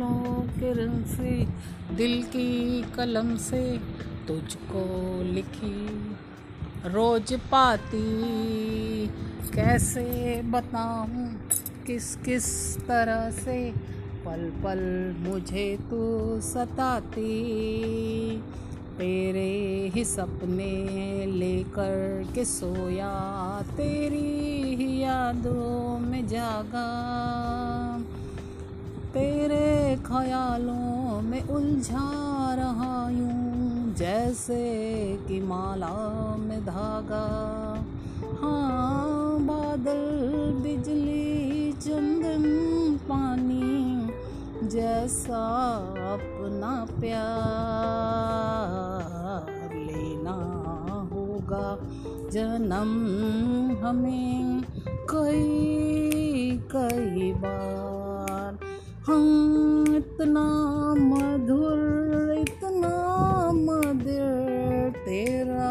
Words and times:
शेर 0.00 1.04
से, 1.06 1.46
दिल 1.94 2.22
की 2.22 2.82
कलम 2.82 3.36
से 3.36 3.78
तुझको 4.28 4.84
लिखी 5.22 5.86
रोज 6.86 7.32
पाती। 7.32 9.06
कैसे 9.54 10.42
बताऊँ, 10.42 11.40
किस 11.86 12.16
किस 12.16 12.76
तरह 12.78 13.30
से 13.30 13.72
पल 14.24 14.52
पल 14.64 15.14
मुझे 15.18 15.78
तू 15.90 16.40
सताती। 16.40 17.30
तेरे 18.98 19.92
ही 19.94 20.04
सपने 20.04 21.26
लेकर 21.26 22.26
के 22.34 22.44
सोया, 22.44 23.12
तेरी 23.76 24.74
ही 24.74 25.02
यादों 25.02 25.98
में 25.98 26.28
जागा। 26.28 26.88
तेरे 29.14 29.59
ख्यालों 30.06 31.22
में 31.22 31.42
उलझा 31.48 32.08
रहा 32.54 33.10
यूँ, 33.10 33.94
जैसे 33.94 34.62
कि 35.28 35.40
माला 35.40 36.36
में 36.36 36.60
धागा। 36.64 37.26
हाँ 38.42 39.38
बादल, 39.40 40.02
बिजली, 40.62 41.72
चंदन, 41.72 42.44
पानी, 43.08 43.70
जैसा 44.68 45.44
अपना 46.14 46.72
प्यार 47.00 47.20
लेना 49.76 50.36
होगा। 51.12 51.78
जन्म 52.30 52.92
हमें 53.86 54.62
कई 55.10 56.60
कई 56.76 57.32
बार 57.32 57.99
हम 59.06 59.94
इतना 59.96 60.44
मधुर 60.94 62.34
इतना 62.38 62.96
मधुर 63.52 64.92
तेरा 64.96 65.70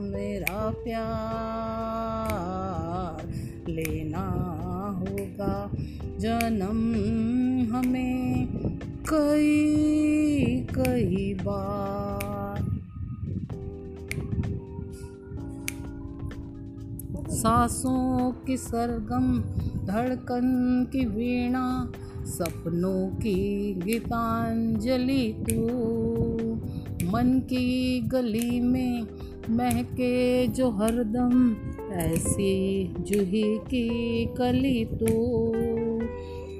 मेरा 0.00 0.70
प्यार 0.84 3.26
लेना 3.68 4.24
होगा। 4.98 5.56
जन्म 6.18 6.80
हमें 7.74 8.48
कई 9.12 10.66
कई 10.78 11.34
बार। 11.34 12.64
सांसों 17.30 18.32
की 18.46 18.56
सरगम, 18.56 19.26
धड़कन 19.86 20.46
की 20.92 21.04
वीणा 21.04 21.66
सपनों 22.26 23.08
की 23.08 23.74
गीतांजलि 23.74 25.44
तू। 25.50 25.62
मन 27.12 27.40
की 27.44 28.00
गली 28.00 28.60
में 28.60 29.06
महके 29.50 30.46
जो 30.46 30.70
हरदम, 30.70 31.56
ऐसी 31.92 32.84
जूही 33.00 33.58
की 33.58 33.88
कली 34.26 34.84
तू। 34.84 35.06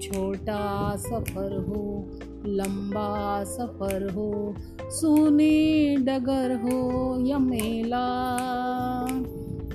छोटा 0.00 0.96
सफ़र 0.96 1.56
हो, 1.68 2.10
लंबा 2.46 3.44
सफ़र 3.44 4.10
हो, 4.10 4.54
सुनी 4.82 5.96
डगर 5.96 6.56
हो 6.56 7.18
या 7.26 7.38
मेला। 7.38 8.06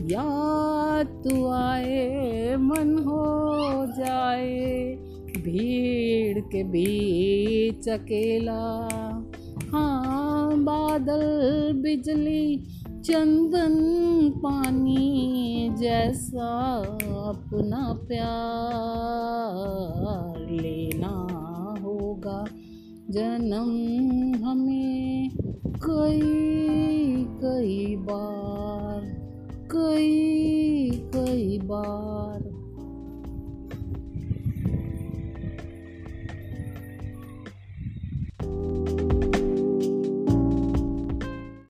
या 0.02 1.03
तू 1.03 1.47
आए, 1.47 2.56
मन 2.59 2.97
हो 2.97 3.42
जाए 3.86 4.70
भीड़ 5.42 6.39
के 6.39 6.64
बीच 6.64 7.89
अकेला। 7.89 8.61
हाँ 9.72 10.57
बादल, 10.57 11.24
बिजली, 11.81 12.57
चंदन, 13.06 13.75
पानी 14.38 15.69
जैसा 15.79 16.50
अपना 17.28 17.94
प्यार 18.07 20.50
लेना 20.52 21.13
होगा। 21.84 22.46
जन्म 23.09 23.72
हमें 24.46 25.29
कई 25.85 27.25
कई 27.44 27.96
बार, 27.96 29.02
कई 29.72 30.90
कई 31.16 31.59
बार। 31.63 32.10